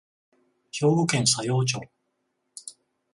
[0.71, 1.79] 兵庫県佐用町